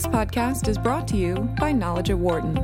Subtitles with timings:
[0.00, 2.54] This podcast is brought to you by Knowledge at Wharton.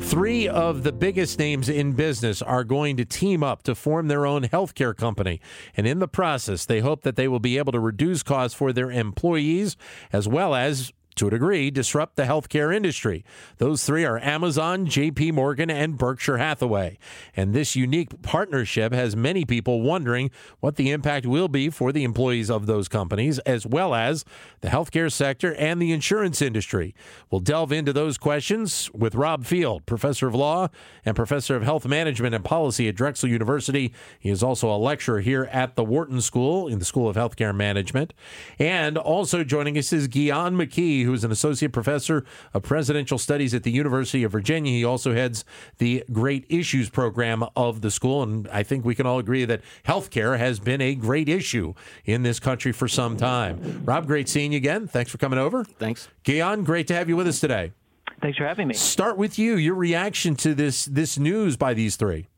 [0.00, 4.24] Three of the biggest names in business are going to team up to form their
[4.24, 5.38] own healthcare company.
[5.76, 8.72] And in the process, they hope that they will be able to reduce costs for
[8.72, 9.76] their employees
[10.14, 13.24] as well as to a degree, disrupt the healthcare industry.
[13.58, 16.98] Those three are Amazon, JP Morgan, and Berkshire Hathaway.
[17.36, 20.30] And this unique partnership has many people wondering
[20.60, 24.24] what the impact will be for the employees of those companies, as well as
[24.60, 26.94] the healthcare sector and the insurance industry.
[27.30, 30.68] We'll delve into those questions with Rob Field, professor of law
[31.04, 33.92] and professor of health management and policy at Drexel University.
[34.18, 37.54] He is also a lecturer here at the Wharton School in the School of Healthcare
[37.54, 38.14] Management.
[38.58, 42.24] And also joining us is Guian McKee who's an associate professor
[42.54, 44.72] of presidential studies at the University of Virginia.
[44.72, 45.44] He also heads
[45.78, 48.22] the Great Issues program of the school.
[48.22, 52.22] And I think we can all agree that healthcare has been a great issue in
[52.22, 53.82] this country for some time.
[53.84, 54.86] Rob, great seeing you again.
[54.86, 55.64] Thanks for coming over.
[55.64, 56.08] Thanks.
[56.24, 57.72] Guian, great to have you with us today.
[58.20, 58.74] Thanks for having me.
[58.74, 59.56] Start with you.
[59.56, 62.28] Your reaction to this this news by these three.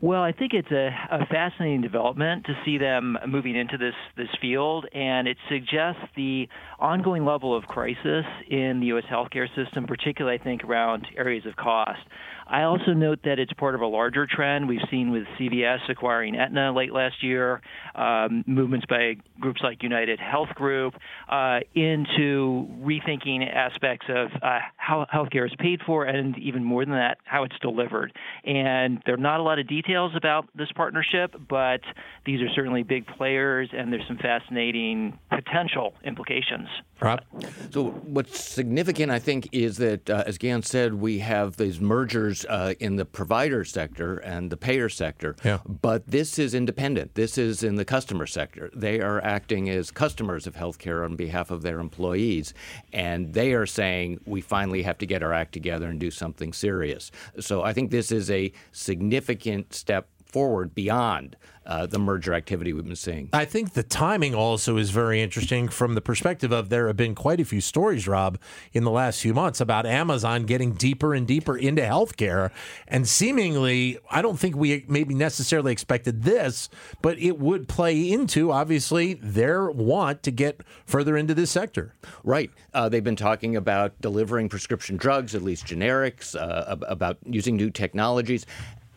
[0.00, 4.28] Well, I think it's a, a, fascinating development to see them moving into this this
[4.40, 9.04] field, and it suggests the ongoing level of crisis in the U.S.
[9.10, 12.00] healthcare system, particularly I think around areas of cost.
[12.46, 16.36] I also note that it's part of a larger trend we've seen with CVS acquiring
[16.36, 17.62] Aetna late last year,
[17.94, 20.94] um, movements by groups like United Health Group
[21.28, 26.94] uh, into rethinking aspects of uh, how healthcare is paid for, and even more than
[26.94, 28.12] that, how it's delivered.
[28.44, 31.80] And there are not a lot of details about this partnership, but
[32.26, 36.68] these are certainly big players, and there's some fascinating potential implications.
[37.00, 37.22] Rob?
[37.70, 42.33] So, what's significant, I think, is that, uh, as Guian said, we have these mergers
[42.48, 45.36] uh, in the provider sector and the payer sector.
[45.44, 45.58] Yeah.
[45.66, 47.14] But this is independent.
[47.14, 48.70] This is in the customer sector.
[48.74, 52.54] They are acting as customers of healthcare on behalf of their employees.
[52.92, 56.52] And they are saying, we finally have to get our act together and do something
[56.52, 57.10] serious.
[57.40, 62.84] So, I think this is a significant step forward beyond uh, the merger activity we've
[62.84, 63.28] been seeing.
[63.32, 67.14] I think the timing also is very interesting from the perspective of there have been
[67.14, 68.36] quite a few stories, Rob,
[68.72, 72.50] in the last few months about Amazon getting deeper and deeper into healthcare.
[72.88, 76.68] And seemingly, I don't think we maybe necessarily expected this,
[77.00, 81.94] but it would play into, obviously, their want to get further into this sector.
[82.24, 82.50] Right.
[82.74, 87.70] Uh, they've been talking about delivering prescription drugs, at least generics, uh, about using new
[87.70, 88.46] technologies.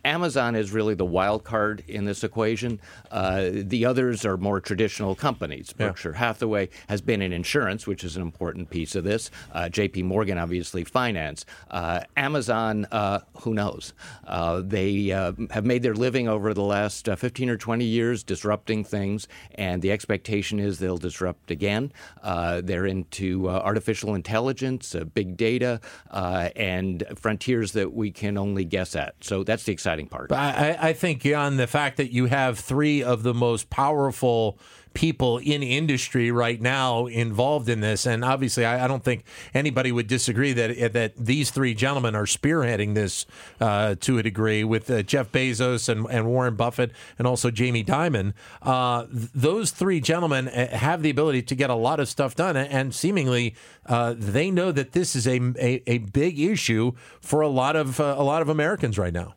[0.08, 2.80] Amazon is really the wild card in this equation.
[3.12, 5.74] Uh, the others are more traditional companies.
[5.74, 6.14] Berkshire.
[6.14, 9.30] Hathaway has been in insurance, which is an important piece of this.
[9.52, 10.04] Uh, J.P.
[10.04, 11.46] Morgan, obviously, finance.
[11.70, 13.94] Uh, Amazon, uh, who knows?
[14.26, 18.86] Uh, they uh, have made their living over the last 15 or 20 years disrupting
[18.86, 21.92] things, and the expectation is they'll disrupt again.
[22.24, 25.82] they're into artificial intelligence, big data,
[26.14, 29.14] and frontiers that we can only guess at.
[29.20, 30.32] So that's the exciting exciting part.
[30.32, 34.58] I, I think on the fact that you have three of the most powerful
[34.98, 39.92] people in industry right now involved in this, and obviously, I, I don't think anybody
[39.92, 43.28] would disagree that that these three gentlemen are spearheading this
[43.62, 47.84] uh, to a degree with uh, Jeff Bezos and, and, Warren Buffett and also Jamie
[47.84, 48.34] Dimon.
[48.64, 52.58] Uh, those three gentlemen uh, have the ability to get a lot of stuff done,
[52.58, 53.54] and seemingly
[53.86, 58.00] uh, they know that this is a, a, a big issue for a lot of
[58.00, 59.36] uh, a lot of Americans right now.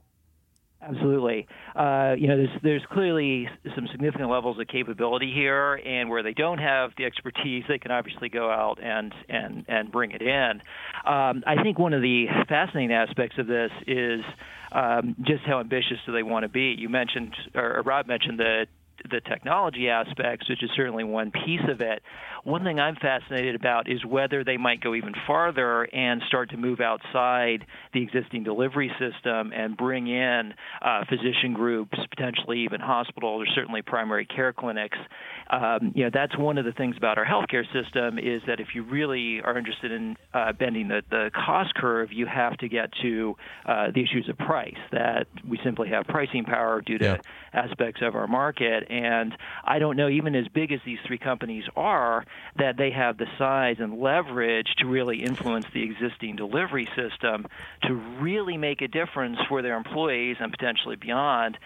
[0.83, 1.47] Absolutely.
[1.77, 6.33] Uh, you know, there's there's clearly some significant levels of capability here, and where they
[6.33, 10.63] don't have the expertise, they can obviously go out and and and bring it in.
[11.05, 14.23] Um, I think one of the fascinating aspects of this is
[14.73, 16.75] um, just how ambitious do they want to be.
[16.79, 18.67] You mentioned, or Rob mentioned the
[19.09, 22.03] the technology aspects, which is certainly one piece of it.
[22.45, 26.57] One thing I'm fascinated about is whether they might go even farther and start to
[26.57, 33.43] move outside the existing delivery system and bring in uh, physician groups, potentially even hospitals
[33.43, 34.99] or certainly primary care clinics.
[35.51, 38.69] Um, you know, that's one of the things about our healthcare system is that if
[38.75, 42.91] you really are interested in uh, bending the, the cost curve, you have to get
[43.03, 43.37] to
[43.67, 44.79] uh, the issues of price.
[44.93, 47.17] That we simply have pricing power due to yeah.
[47.53, 51.65] aspects of our market, and I don't know, even as big as these three companies
[51.77, 52.25] are,
[52.59, 57.47] that they have the size and leverage to really influence the existing delivery system
[57.85, 61.57] to really make a difference for their employees and potentially beyond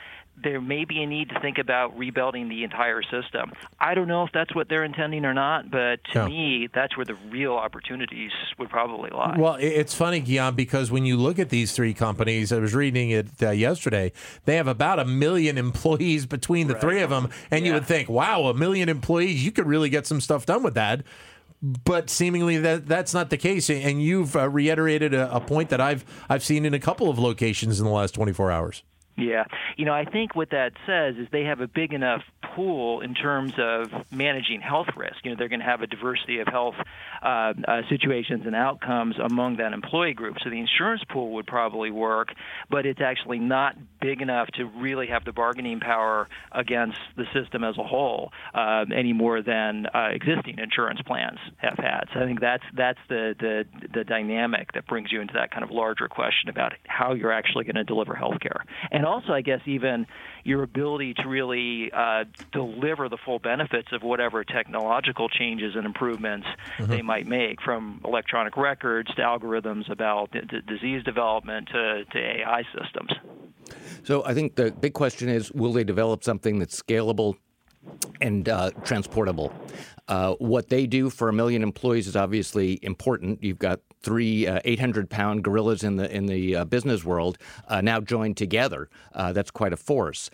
[0.43, 3.53] there may be a need to think about rebuilding the entire system.
[3.79, 6.27] I don't know if that's what they're intending or not, but to Yeah.
[6.27, 9.37] me, that's where the real opportunities would probably lie.
[9.39, 13.11] Well, it's funny, Guian, because when you look at these three companies, I was reading
[13.11, 14.13] it uh, yesterday,
[14.45, 17.31] they have about a million employees between the three of them.
[17.51, 20.63] And you would think, wow, a million employees, you could really get some stuff done
[20.63, 21.03] with that.
[21.63, 25.81] But seemingly that that's not the case, and you've uh, reiterated a, a point that
[25.81, 28.83] I've I've seen in a couple of locations in the last 24 hours.
[29.17, 29.45] Yeah.
[29.77, 32.23] You know, I think what that says is they have a big enough
[32.55, 35.17] pool in terms of managing health risk.
[35.25, 36.75] You know, they're going to have a diversity of health
[37.23, 37.27] uh,
[37.67, 40.37] uh, situations and outcomes among that employee group.
[40.43, 42.29] So the insurance pool would probably work,
[42.71, 47.65] but it's actually not big enough to really have the bargaining power against the system
[47.65, 52.05] as a whole uh, any more than uh, existing insurance plans have had.
[52.13, 55.65] So I think that's that's the, the the dynamic that brings you into that kind
[55.65, 58.65] of larger question about how you're actually going to deliver health care.
[58.91, 60.07] And also, I guess, even
[60.45, 66.47] your ability to really uh, deliver the full benefits of whatever technological changes and improvements
[66.81, 72.19] they might make, from electronic records to algorithms about d- d- disease development to, to
[72.19, 73.11] AI systems.
[74.05, 77.37] So I think the big question is will they develop something that's scalable
[78.21, 79.53] and uh, transportable?
[80.07, 83.43] Uh, what they do for a million employees is obviously important.
[83.43, 87.39] You've got three uh, 800 pound gorillas in the in the uh, business world
[87.69, 88.91] uh, now joined together.
[89.15, 90.31] Uh, that's quite a force.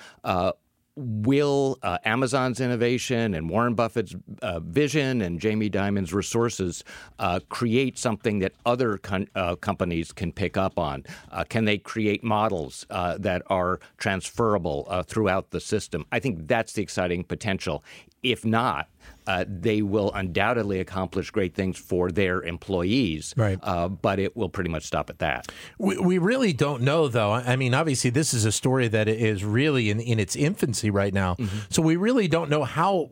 [1.00, 6.85] Will uh, Amazon's innovation and Warren Buffett's uh, vision and Jamie Dimon's resources
[7.19, 11.05] uh, create something that other con- uh, companies can pick up on?
[11.32, 16.05] Uh, can they create models uh, that are transferable throughout the system?
[16.12, 17.82] I think that's the exciting potential.
[18.23, 18.88] If not,
[19.31, 23.59] uh, they will undoubtedly accomplish great things for their employees, Right.
[23.62, 25.41] uh, but it will pretty much stop at that.
[25.79, 27.32] We, we really don't know, though.
[27.32, 31.15] I mean, obviously, this is a story that is really in, in its infancy right
[31.15, 31.37] now.
[31.69, 33.11] So we really don't know how,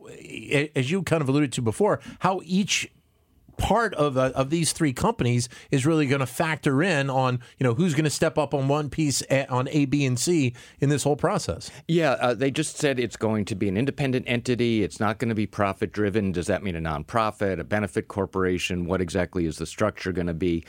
[0.75, 2.89] as you kind of alluded to before, how each
[3.59, 7.63] part of uh, of these three companies is really going to factor in on you
[7.63, 10.55] know who's going to step up on one piece a, on A, B, and C
[10.79, 11.69] in this whole process.
[11.87, 14.83] Yeah, uh, they just said it's going to be an independent entity.
[14.83, 16.31] It's not going to be profit driven.
[16.31, 18.85] Does that mean a nonprofit, a benefit corporation?
[18.85, 20.65] What exactly is the structure going to be?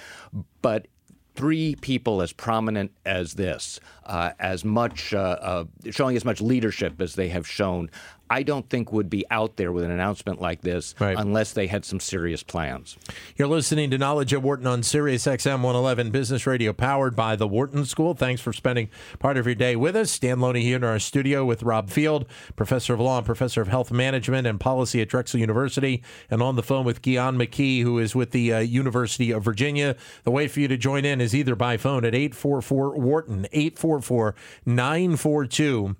[0.60, 0.88] But
[1.34, 7.00] three people as prominent as this, uh, as much uh, uh, showing as much leadership
[7.00, 7.88] as they have shown,
[8.30, 11.18] I don't think would be out there with an announcement like this Right.
[11.18, 12.96] unless they had some serious plans.
[13.36, 17.48] You're listening to Knowledge at Wharton on Sirius XM 111 Business Radio, powered by the
[17.48, 18.14] Wharton School.
[18.14, 18.88] Thanks for spending
[19.18, 20.16] part of your day with us.
[20.18, 22.24] Dan Loney here in our studio with Rob Field,
[22.54, 26.54] professor of law and professor of health management and policy at Drexel University, and on
[26.54, 29.96] the phone with Guian McKee, who is with the uh, University of Virginia.
[30.22, 34.34] The way for you to join in is either by phone at 844 Wharton, 844
[34.66, 35.96] 942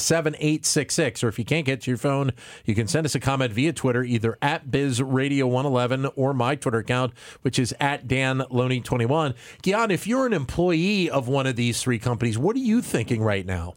[0.00, 2.32] 7866 or if you can't get to your phone
[2.64, 7.12] you can send us a comment via twitter either at bizradio111 or my twitter account
[7.42, 12.38] which is at danloney21 Guian, if you're an employee of one of these three companies
[12.38, 13.74] what are you thinking right now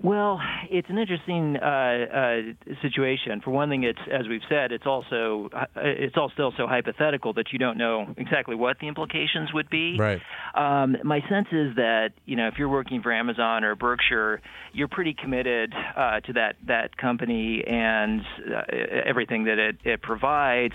[0.00, 0.40] Well,
[0.70, 3.40] it's an interesting uh, uh, situation.
[3.40, 7.32] For one thing, it's as we've said, it's also uh, it's all still so hypothetical
[7.34, 9.96] that you don't know exactly what the implications would be.
[9.98, 10.20] Right.
[10.54, 14.40] Um, my sense is that you know if you're working for Amazon or Berkshire,
[14.72, 18.62] you're pretty committed uh, to that that company and uh,
[19.04, 20.74] everything that it, it provides.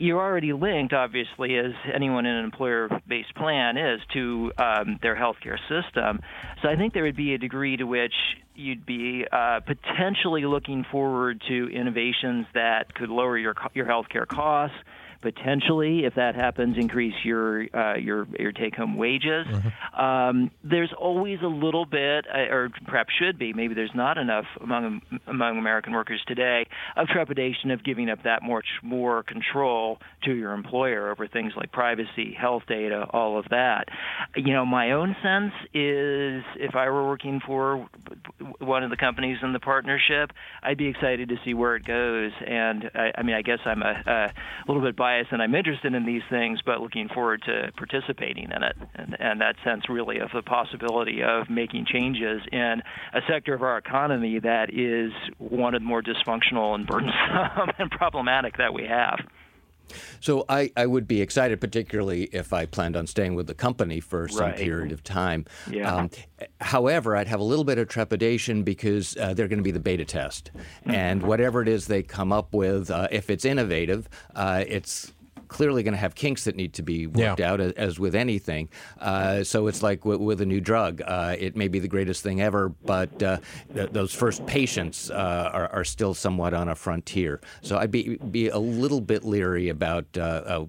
[0.00, 5.58] You're already linked, obviously, as anyone in an employer-based plan is, to um, their healthcare
[5.68, 6.20] system.
[6.62, 8.14] So I think there would be a degree to which
[8.54, 14.76] you'd be uh, potentially looking forward to innovations that could lower your your healthcare costs,
[15.20, 19.46] potentially, if that happens, increase your uh, your your take-home wages.
[19.96, 24.44] Um, there's always a little bit, uh, or perhaps should be, maybe there's not enough
[24.60, 30.32] among among American workers today of trepidation of giving up that much more control to
[30.32, 33.86] your employer over things like privacy, health data, all of that.
[34.36, 37.88] You know, my own sense is if I were working for
[38.58, 40.30] one of the companies in the partnership,
[40.62, 42.32] I'd be excited to see where it goes.
[42.46, 44.32] And I, I mean, I guess I'm a, a
[44.68, 48.62] little bit biased and I'm interested in these things, but looking forward to participating in
[48.62, 48.76] it.
[48.94, 53.62] And, and that sense really of the possibility of making changes in a sector of
[53.62, 58.84] our economy that is one of the more dysfunctional and burdensome and problematic that we
[58.84, 59.18] have.
[60.20, 64.00] So I, I would be excited, particularly if I planned on staying with the company
[64.00, 64.56] for some Right.
[64.56, 65.44] period of time.
[65.96, 66.10] Um,
[66.60, 69.80] however, I'd have a little bit of trepidation because uh, they're going to be the
[69.80, 70.50] beta test,
[70.84, 75.12] and whatever it is they come up with, uh, if it's innovative, uh, it's
[75.48, 77.52] clearly going to have kinks that need to be worked Yeah.
[77.52, 78.68] out, as, as with anything.
[79.00, 81.02] Uh, so it's like with, with a new drug.
[81.04, 83.38] Uh, it may be the greatest thing ever, but uh,
[83.74, 87.40] th- those first patients uh, are, are still somewhat on a frontier.
[87.62, 90.66] So I'd be be a little bit leery about uh, uh,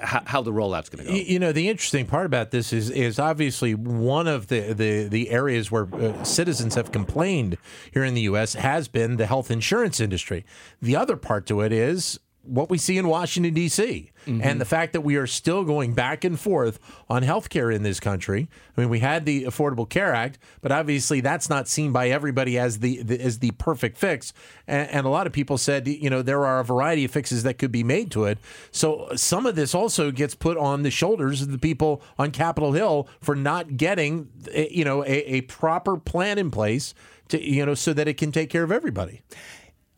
[0.00, 1.16] how, how the rollout's going to go.
[1.18, 5.30] You know, the interesting part about this is is obviously one of the the, the
[5.30, 7.56] areas where uh, citizens have complained
[7.92, 8.54] here in the U.S.
[8.54, 10.44] has been the health insurance industry.
[10.82, 14.10] The other part to it is what we see in Washington D.C.
[14.42, 17.82] and the fact that we are still going back and forth on health care in
[17.84, 18.48] this country.
[18.76, 22.58] I mean, we had the Affordable Care Act, but obviously that's not seen by everybody
[22.58, 24.32] as the, the as the perfect fix.
[24.66, 27.44] And, and a lot of people said, you know, there are a variety of fixes
[27.44, 28.38] that could be made to it.
[28.72, 32.72] So some of this also gets put on the shoulders of the people on Capitol
[32.72, 36.94] Hill for not getting, eh, you know, a, a proper plan in place
[37.28, 39.22] to, you know, so that it can take care of everybody.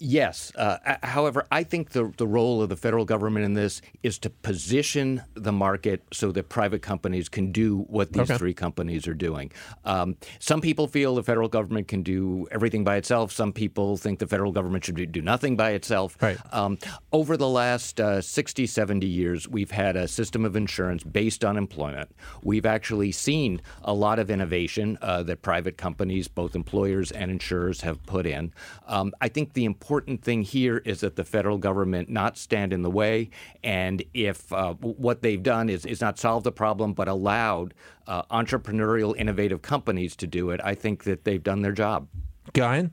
[0.00, 0.52] Yes.
[0.54, 4.30] Uh, however, I think the, the role of the federal government in this is to
[4.30, 8.38] position the market so that private companies can do what these Okay.
[8.38, 9.50] three companies are doing.
[9.84, 13.32] Um, some people feel the federal government can do everything by itself.
[13.32, 16.16] Some people think the federal government should do- do nothing by itself.
[16.20, 16.38] Right.
[16.52, 16.78] Um,
[17.12, 21.56] over the last uh, 60, 70 years, we've had a system of insurance based on
[21.56, 22.10] employment.
[22.42, 27.80] We've actually seen a lot of innovation uh, that private companies, both employers and insurers,
[27.80, 28.52] have put in.
[28.86, 32.82] Um, I think the important thing here is that the federal government not stand in
[32.82, 33.30] the way,
[33.64, 37.72] and if uh, what they've done is, is not solve the problem but allowed
[38.06, 42.06] uh, entrepreneurial, innovative companies to do it, I think that they've done their job.
[42.52, 42.90] Guian?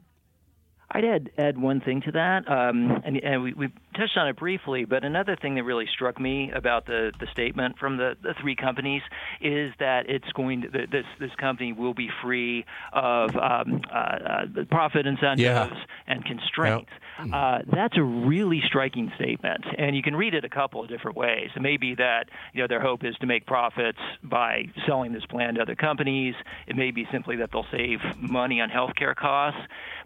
[0.91, 4.35] I'd add add one thing to that, um, and, and we, we touched on it
[4.37, 4.85] briefly.
[4.85, 8.55] But another thing that really struck me about the, the statement from the, the three
[8.55, 9.01] companies
[9.41, 14.45] is that it's going to this this company will be free of um, uh, uh,
[14.69, 15.73] profit incentives Yeah.
[16.07, 16.91] and constraints.
[17.33, 21.15] Uh, that's a really striking statement, and you can read it a couple of different
[21.15, 21.49] ways.
[21.55, 25.25] It may be that you know their hope is to make profits by selling this
[25.25, 26.35] plan to other companies.
[26.67, 29.61] It may be simply that they'll save money on healthcare costs.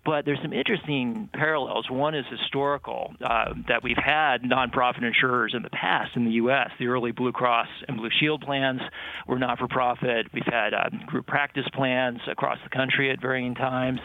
[0.05, 1.89] But there's some interesting parallels.
[1.89, 6.69] One is historical, uh, that we've had nonprofit insurers in the past in the U.S.
[6.79, 8.81] The early Blue Cross and Blue Shield plans
[9.27, 10.27] were not for profit.
[10.33, 13.99] We've had um, group practice plans across the country at varying times.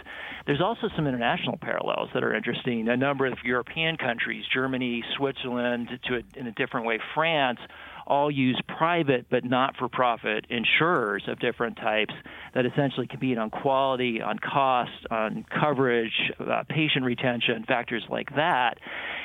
[0.46, 2.88] There's also some international parallels that are interesting.
[2.88, 7.58] A number of European countries, Germany, Switzerland, to a, in a different way, France,
[8.06, 12.14] all use private but not for profit insurers of different types
[12.54, 18.78] that essentially compete on quality, on cost, on coverage, uh, patient retention, factors like that.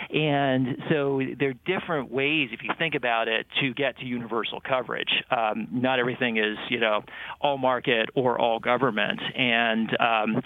[0.09, 4.59] And so there are different ways, if you think about it, to get to universal
[4.59, 5.11] coverage.
[5.29, 7.03] Um, not everything is, you know,
[7.41, 9.19] all market or all government.
[9.35, 10.41] And um,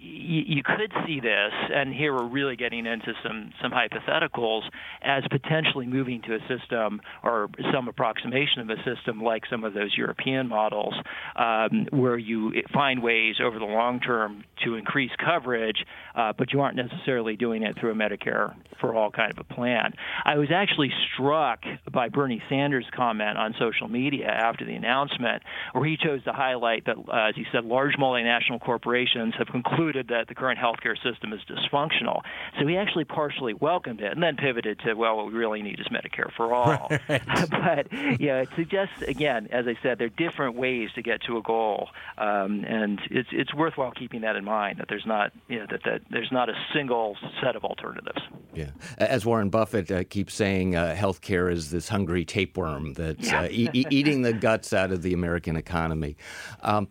[0.00, 4.62] you could see this, and here we're really getting into some some hypotheticals
[5.02, 9.74] as potentially moving to a system or some approximation of a system like some of
[9.74, 10.94] those European models,
[11.36, 16.60] um, where you find ways over the long term to increase coverage, uh, but you
[16.60, 19.92] aren't necessarily doing it through a Medicare for all kind of a plan.
[20.24, 21.60] I was actually struck
[21.92, 26.84] by Bernie Sanders' comment on social media after the announcement, where he chose to highlight
[26.86, 31.32] that, uh, as he said, large multinational corporations have concluded that the current healthcare system
[31.32, 32.22] is dysfunctional.
[32.58, 35.80] So he actually partially welcomed it and then pivoted to, well, what we really need
[35.80, 36.88] is Medicare for all.
[37.08, 41.36] but yeah, it suggests again, as I said, there are different ways to get to
[41.36, 45.58] a goal, um, and it's it's worthwhile keeping that in mind that there's not you
[45.58, 48.20] know that, that there's not a single set of alternatives.
[48.54, 48.70] Yeah.
[48.98, 53.68] As Warren Buffett uh, keeps saying, uh, healthcare is this hungry tapeworm that's uh, e-
[53.72, 56.16] e- eating the guts out of the American economy.
[56.62, 56.88] Um,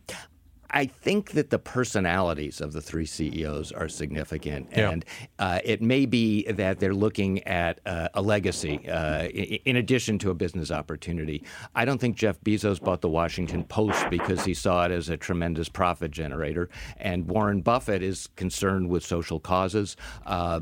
[0.70, 4.92] I think that the personalities of the three CEOs are significant, Yeah.
[4.92, 5.06] and
[5.40, 10.30] uh, it may be that they're looking at uh, a legacy uh, in addition to
[10.30, 11.44] a business opportunity.
[11.76, 15.18] I don't think Jeff Bezos bought the Washington Post because he saw it as a
[15.18, 19.96] tremendous profit generator, and Warren Buffett is concerned with social causes.
[20.26, 20.62] Uh,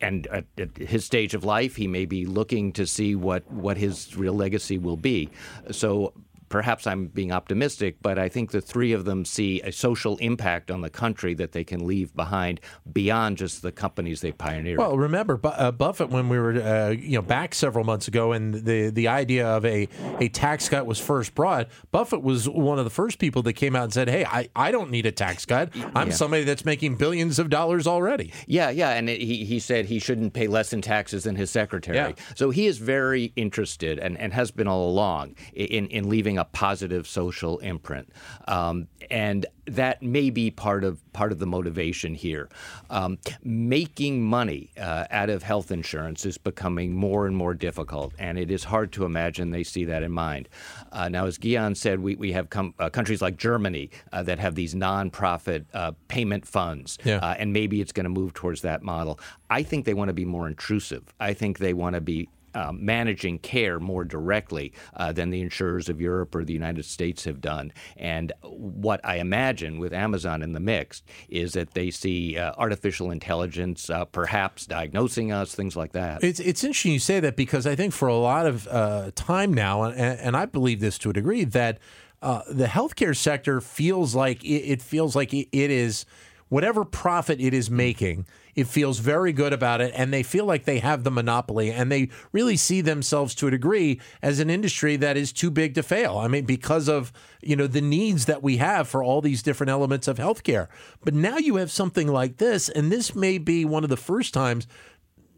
[0.00, 3.76] and at, at his stage of life, he may be looking to see what, what
[3.76, 5.28] his real legacy will be.
[5.72, 6.12] So
[6.48, 10.70] perhaps I'm being optimistic, but I think the three of them see a social impact
[10.70, 12.60] on the country that they can leave behind
[12.92, 14.78] beyond just the companies they pioneered.
[14.78, 18.32] Well, remember Bu- uh, Buffett when we were uh, you know back several months ago,
[18.32, 19.88] and the the idea of a
[20.20, 21.68] a tax cut was first brought.
[21.92, 24.70] Buffett was one of the first people that came out and said, "Hey, I, I
[24.70, 25.70] don't need a tax cut.
[25.94, 26.14] I'm Yeah.
[26.14, 29.98] somebody that's making billions of dollars already." Yeah, yeah, and it, he he said he
[29.98, 31.96] shouldn't pay less in taxes than his secretary.
[31.96, 32.12] Yeah.
[32.34, 36.50] So he is very interested and, and has been all along in in leaving leaving
[36.52, 38.08] a positive social imprint.
[38.46, 42.48] Um, and that may be part of part of the motivation here.
[42.90, 48.38] Um, making money uh, out of health insurance is becoming more and more difficult, and
[48.38, 50.48] it is hard to imagine they see that in mind.
[50.92, 54.38] Uh, now, as Guian said, we, we have com- uh, countries like Germany uh, that
[54.38, 57.18] have these nonprofit uh, payment funds, Yeah.
[57.18, 59.18] uh, and maybe it's going to move towards that model.
[59.50, 61.02] I think they want to be more intrusive.
[61.20, 65.88] I think they want to be um, managing care more directly uh, than the insurers
[65.88, 67.72] of Europe or the United States have done.
[67.96, 73.12] And what I imagine with Amazon in the mix is that they see uh, artificial
[73.12, 76.24] intelligence uh, perhaps diagnosing us, things like that.
[76.24, 79.54] It's it's interesting you say that because I think for a lot of uh, time
[79.54, 81.78] now, and, and I believe this to a degree, that
[82.20, 86.04] uh, the healthcare sector feels like it, it feels like it, it is
[86.48, 88.26] whatever profit it is making.
[88.58, 91.92] It feels very good about it, and they feel like they have the monopoly, and
[91.92, 95.82] they really see themselves to a degree as an industry that is too big to
[95.84, 96.18] fail.
[96.18, 99.70] I mean, because of you know the needs that we have for all these different
[99.70, 100.66] elements of healthcare.
[101.04, 104.34] But now you have something like this, and this may be one of the first
[104.34, 104.66] times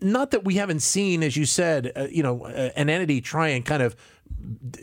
[0.00, 3.48] not that we haven't seen, as you said, uh, you know, uh, an entity try
[3.48, 3.96] and kind of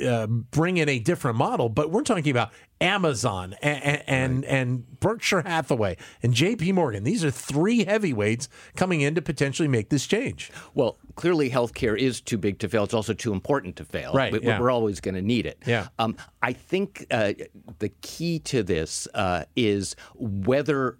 [0.06, 5.42] uh, bring in a different model, but we're talking about Amazon and and, and Berkshire
[5.42, 6.74] Hathaway and J.P.
[6.74, 7.04] Morgan.
[7.04, 10.52] These are three heavyweights coming in to potentially make this change.
[10.76, 12.84] Well, clearly, healthcare is too big to fail.
[12.84, 14.14] It's also too important to fail.
[14.14, 14.60] Right, We- yeah.
[14.60, 15.64] We're always going to need it.
[15.66, 15.88] Yeah.
[15.98, 17.34] Um, I think uh,
[17.80, 20.98] the key to this uh, is whether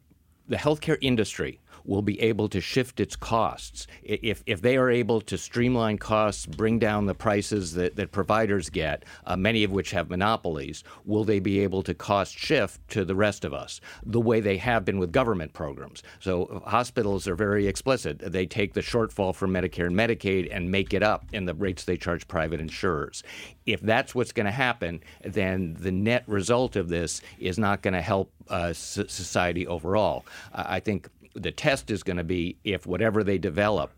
[0.48, 3.88] the healthcare industry will be able to shift its costs.
[4.04, 8.70] If, if they are able to streamline costs, bring down the prices that, that providers
[8.70, 13.06] get, uh, many of which have monopolies, will they be able to cost shift to
[13.06, 16.04] the rest of us the way they have been with government programs?
[16.20, 18.20] So hospitals are very explicit.
[18.20, 21.86] They take the shortfall from Medicare and Medicaid and make it up in the rates
[21.86, 23.24] they charge private insurers.
[23.66, 27.94] If that's what's going to happen, then the net result of this is not going
[27.94, 30.26] to help uh, s- society overall.
[30.54, 33.92] Uh, I think the test is going to be if whatever they develop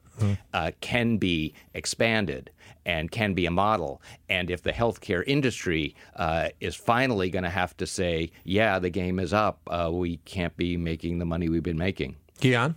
[0.53, 2.51] uh, can be expanded
[2.86, 4.01] and can be a model.
[4.29, 8.89] And if the healthcare industry uh, is finally going to have to say, yeah, the
[8.89, 12.15] game is up, uh, we can't be making the money we've been making.
[12.41, 12.75] Guian?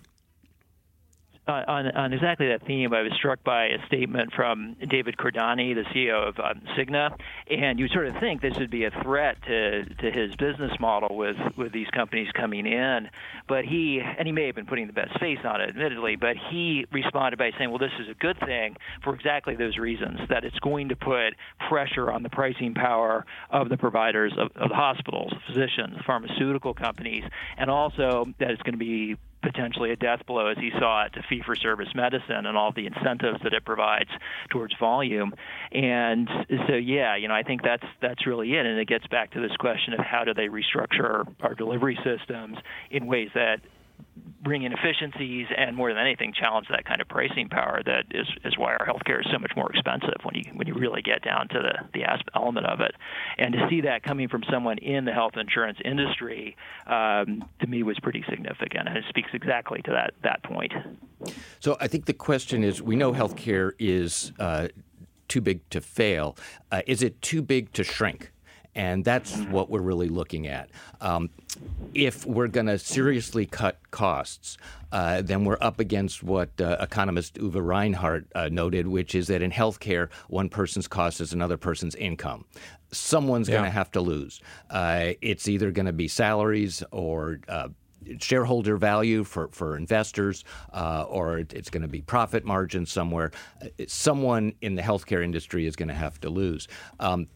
[1.47, 5.75] On, on, on exactly that theme, I was struck by a statement from David Cordani,
[5.75, 7.15] the CEO of um, Cigna,
[7.49, 11.17] and you sort of think this would be a threat to, to his business model
[11.17, 13.09] with, with these companies coming in.
[13.47, 16.37] But he, and he may have been putting the best face on it, admittedly, but
[16.49, 20.45] he responded by saying, well, this is a good thing for exactly those reasons, that
[20.45, 21.33] it's going to put
[21.67, 27.23] pressure on the pricing power of the providers of, of the hospitals, physicians, pharmaceutical companies,
[27.57, 31.13] and also that it's going to be potentially a death blow as he saw it
[31.13, 34.09] to fee for service medicine and all the incentives that it provides
[34.49, 35.33] towards volume.
[35.71, 36.27] And
[36.67, 39.41] so yeah, you know, I think that's that's really it and it gets back to
[39.41, 42.57] this question of how do they restructure our delivery systems
[42.89, 43.59] in ways that
[44.43, 48.27] bring in efficiencies and more than anything challenge that kind of pricing power that is,
[48.43, 51.21] is why our healthcare is so much more expensive when you when you really get
[51.23, 52.93] down to the the element of it
[53.37, 57.83] and to see that coming from someone in the health insurance industry um, to me
[57.83, 60.73] was pretty significant and it speaks exactly to that that point
[61.61, 64.67] So I think the question is we know healthcare is uh,
[65.29, 66.35] too big to fail.
[66.69, 68.32] Uh, is it too big to shrink?
[68.75, 70.69] And that's what we're really looking at.
[70.99, 71.29] Um,
[71.93, 74.57] if we're going to seriously cut costs,
[74.91, 79.41] uh, then we're up against what uh, economist Uwe Reinhardt uh, noted, which is that
[79.41, 82.45] in healthcare, one person's cost is another person's income.
[82.91, 84.41] Someone's going to have to lose.
[84.69, 87.69] Uh, it's either going to be salaries or uh,
[88.19, 93.31] shareholder value for, for investors, uh, or it's going to be profit margin somewhere.
[93.61, 96.67] Uh, Someone in the healthcare industry is going to have to lose.
[96.99, 97.27] Um,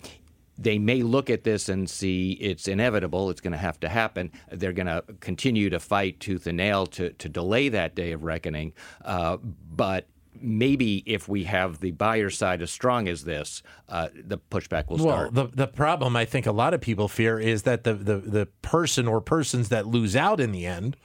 [0.57, 4.31] they may look at this and see it's inevitable, it's going to have to happen.
[4.51, 8.23] They're going to continue to fight tooth and nail to, to delay that day of
[8.23, 8.73] reckoning.
[9.03, 10.07] Uh, but
[10.41, 14.99] maybe if we have the buyer side as strong as this, uh, the pushback will
[14.99, 15.33] start.
[15.33, 18.17] Well, the the problem I think a lot of people fear is that the, the
[18.17, 20.97] the person or persons that lose out in the end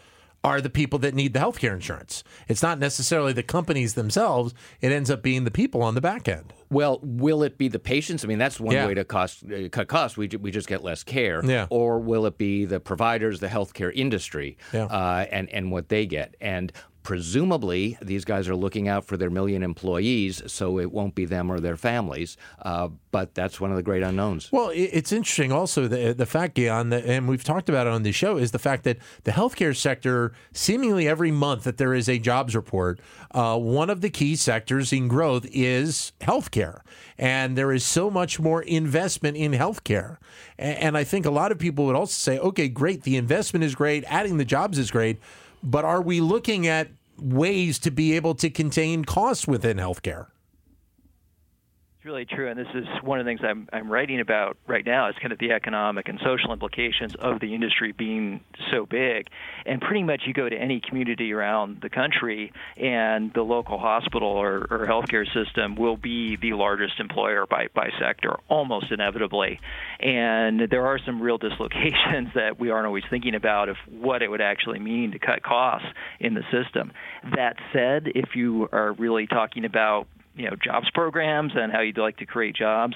[0.44, 2.24] are the people that need the healthcare insurance.
[2.48, 4.52] It's not necessarily the companies themselves.
[4.80, 6.52] It ends up being the people on the back end.
[6.68, 8.24] Well, will it be the patients?
[8.24, 8.86] I mean, that's one Yeah.
[8.86, 10.16] way to cost uh, cut costs.
[10.16, 11.44] We, we just get less care.
[11.44, 11.66] Yeah.
[11.70, 14.86] Or will it be the providers, the healthcare industry, Yeah.
[14.86, 16.34] uh, and and what they get?
[16.40, 21.24] And presumably, these guys are looking out for their million employees, so it won't be
[21.24, 22.36] them or their families.
[22.60, 24.50] Uh, but that's one of the great unknowns.
[24.50, 28.12] Well, it's interesting also the the fact, Guian, and we've talked about it on the
[28.12, 32.18] show, is the fact that the healthcare sector, seemingly every month that there is a
[32.18, 33.00] jobs report,
[33.32, 36.80] uh, one of the key sectors in growth is healthcare,
[37.18, 40.16] and there is so much more investment in healthcare.
[40.58, 43.64] And, and I think a lot of people would also say, okay, great, the investment
[43.64, 45.18] is great, adding the jobs is great,
[45.62, 50.31] but are we looking at ways to be able to contain costs within healthcare?
[52.02, 54.84] It's really true, and this is one of the things I'm, I'm writing about right
[54.84, 55.08] now.
[55.08, 58.40] Is kind of the economic and social implications of the industry being
[58.72, 59.28] so big.
[59.66, 64.30] And pretty much, you go to any community around the country, and the local hospital
[64.30, 69.60] or, or healthcare system will be the largest employer by by sector, almost inevitably.
[70.00, 74.28] And there are some real dislocations that we aren't always thinking about of what it
[74.28, 75.86] would actually mean to cut costs
[76.18, 76.90] in the system.
[77.36, 81.98] That said, if you are really talking about you know jobs programs and how you'd
[81.98, 82.94] like to create jobs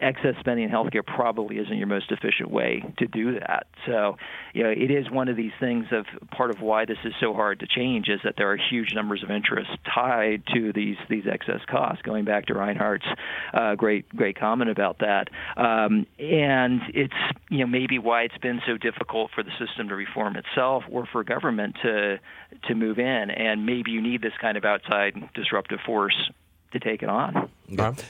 [0.00, 3.66] excess spending in healthcare probably isn't your most efficient way to do that.
[3.86, 4.16] So,
[4.52, 7.32] you know, it is one of these things of part of why this is so
[7.32, 11.24] hard to change is that there are huge numbers of interests tied to these these
[11.30, 12.02] excess costs.
[12.02, 13.06] Going back to Reinhardt's
[13.54, 17.14] uh, great great comment about that, um, and it's
[17.48, 21.06] you know maybe why it's been so difficult for the system to reform itself or
[21.10, 22.18] for government to
[22.68, 26.30] to move in, and maybe you need this kind of outside disruptive force
[26.78, 27.48] to take it on.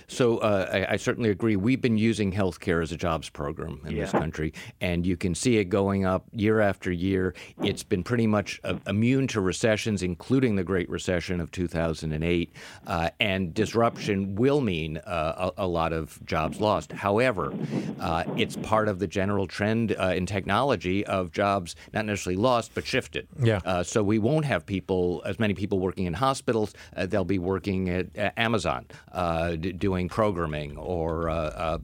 [0.09, 1.57] So uh, I, I, certainly agree.
[1.57, 4.03] We've been using healthcare as a jobs program in yeah.
[4.03, 7.35] this country, and you can see it going up year after year.
[7.63, 12.53] It's been pretty much uh, immune to recessions, including the Great Recession of 2008,
[12.87, 16.93] uh, and disruption will mean uh, a, a, lot of jobs lost.
[16.93, 17.53] However,
[18.01, 22.73] uh, it's part of the general trend uh, in technology of jobs not necessarily lost
[22.75, 23.27] but shifted.
[23.43, 23.83] Yeah.
[23.83, 26.75] so we won't have people, as many people working in hospitals.
[26.97, 31.79] they'll be working at Amazon uh, d- doing programming or uh, uh,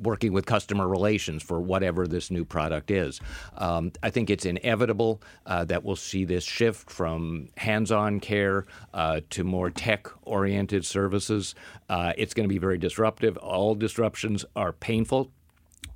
[0.00, 3.20] working with customer relations for whatever this new product is.
[3.56, 8.66] Um, I think it's inevitable uh, that we'll see this shift from hands on care
[8.94, 11.54] uh, to more tech oriented services.
[11.88, 13.36] Uh, it's going to be very disruptive.
[13.38, 15.30] All disruptions are painful.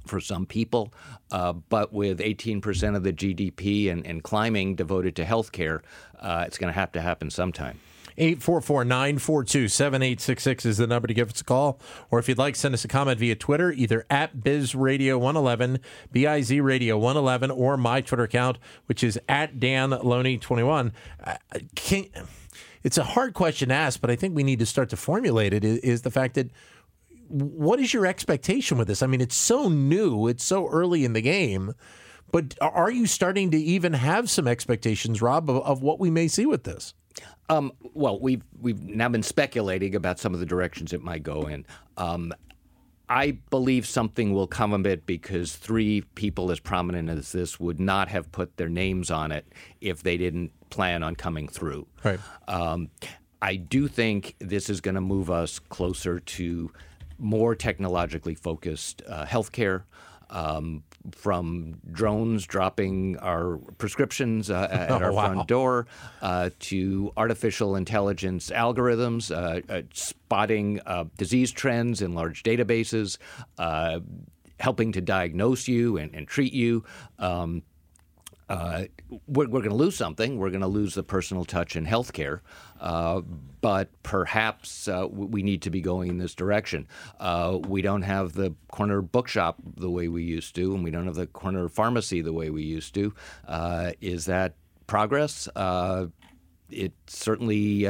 [0.06, 0.92] For some people,
[1.30, 5.83] uh, but with 18% of the GDP and, and climbing devoted to healthcare,
[6.18, 7.78] uh, it's going to have to happen sometime.
[8.20, 11.80] 844 942 7866 is the number to give us a call.
[12.11, 15.80] Or if you'd like, send us a comment via Twitter, either at BizRadio111,
[16.12, 20.92] BIZ Radio 111, or my Twitter account, which is at Dan Loney 21.
[21.24, 21.37] Uh,
[22.83, 25.54] it's a hard question to ask, but I think we need to start to formulate
[25.54, 25.64] it.
[25.64, 26.50] Is, is the fact that
[27.28, 29.02] what is your expectation with this?
[29.02, 31.74] I mean, it's so new, it's so early in the game.
[32.33, 36.28] But are you starting to even have some expectations, Rob, of, of what we may
[36.28, 36.94] see with this?
[37.48, 41.42] Um, well, we've we've now been speculating about some of the directions it might go
[41.42, 41.66] in.
[41.96, 42.33] Um,
[43.09, 47.80] I believe something will come of it because three people as prominent as this would
[47.80, 51.88] not have put their names on it if they didn't plan on coming through.
[52.04, 52.20] Right.
[52.46, 52.88] Um,
[53.42, 56.70] I do think this is going to move us closer to
[57.18, 59.83] more technologically focused uh, healthcare
[60.30, 65.33] um, from drones dropping our prescriptions uh, at our oh, wow.
[65.33, 65.87] front door
[66.23, 73.19] uh, to artificial intelligence algorithms uh, uh spotting uh, disease trends in large databases,
[73.59, 74.01] uh,
[74.61, 76.85] helping to diagnose you and, and treat you.
[77.19, 77.63] Um,
[78.51, 78.85] uh,
[79.29, 80.37] we're, we're going to lose something.
[80.37, 82.41] We're going to lose the personal touch in healthcare,
[82.81, 83.21] uh,
[83.61, 86.89] but perhaps uh, we need to be going in this direction.
[87.21, 91.07] Uh, we don't have the corner bookshop the way we used to, and we don't
[91.07, 93.15] have the corner pharmacy the way we used to.
[93.47, 94.55] Uh, is that
[94.89, 95.49] progress?
[95.55, 96.07] Uh,
[96.71, 97.87] it certainly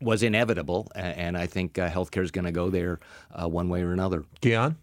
[0.00, 3.00] was inevitable, and I think healthcare is going to go there
[3.34, 4.24] one way or another.
[4.42, 4.76] Guian?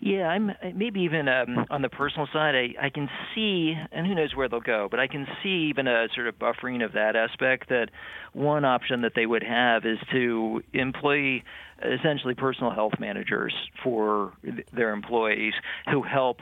[0.00, 2.54] Yeah, I'm maybe even um, on the personal side.
[2.54, 5.86] I, I can see, and who knows where they'll go, but I can see even
[5.86, 7.68] a sort of buffering of that aspect.
[7.68, 7.88] That
[8.32, 11.42] one option that they would have is to employ
[11.82, 14.32] essentially personal health managers for
[14.72, 15.54] their employees
[15.90, 16.38] who help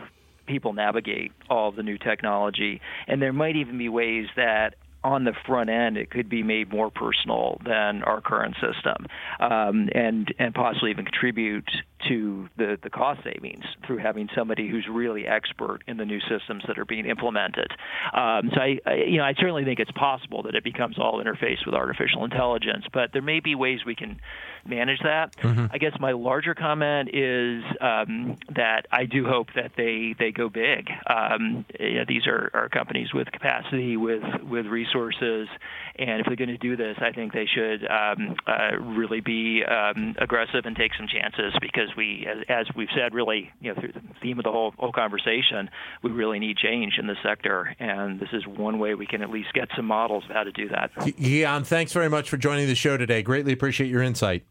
[0.46, 2.80] people navigate all the new technology.
[3.06, 6.72] And there might even be ways that on the front end, it could be made
[6.72, 9.06] more personal than our current system,
[9.38, 11.68] um, and and possibly even contribute
[12.08, 16.64] to the the cost savings through having somebody who's really expert in the new systems
[16.66, 17.70] that are being implemented.
[18.14, 21.22] Um, so I, I, you know, I certainly think it's possible that it becomes all
[21.22, 24.18] interfaced with artificial intelligence, but there may be ways we can
[24.66, 25.36] manage that.
[25.38, 25.66] Mm-hmm.
[25.70, 30.48] I guess my larger comment is um, that I do hope that they they go
[30.48, 30.88] big.
[31.06, 35.48] Um, you know, these are, are companies with capacity, with with resources,
[35.96, 39.62] and if they're going to do this, I think they should um, uh, really be
[39.64, 43.80] um, aggressive and take some chances because we, as, as, we've said, really, you know,
[43.80, 45.70] through the theme of the whole, whole conversation,
[46.02, 49.30] we really need change in the sector, and this is one way we can at
[49.30, 50.90] least get some models of how to do that.
[50.96, 53.22] Guian, thanks very much for joining the show today.
[53.22, 54.44] Greatly appreciate your insight.